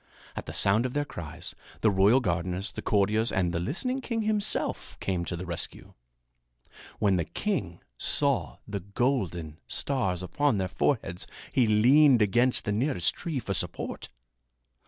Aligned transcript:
At 0.35 0.47
the 0.47 0.53
sound 0.53 0.87
of 0.87 0.93
their 0.93 1.05
cries, 1.05 1.53
the 1.81 1.91
royal 1.91 2.21
gardeners, 2.21 2.71
the 2.71 2.81
courtiers 2.81 3.31
and 3.31 3.51
the 3.53 3.59
listening 3.59 4.01
king 4.01 4.23
himself 4.23 4.97
came 4.99 5.23
to 5.25 5.35
the 5.37 5.45
rescue. 5.45 5.93
When 6.97 7.17
the 7.17 7.25
king 7.25 7.83
saw 7.99 8.57
the 8.67 8.79
golden 8.79 9.59
stars 9.67 10.23
upon 10.23 10.57
their 10.57 10.67
foreheads 10.67 11.27
he 11.51 11.67
leaned 11.67 12.19
against 12.23 12.65
the 12.65 12.71
nearest 12.71 13.13
tree 13.13 13.37
for 13.37 13.53
support. 13.53 14.09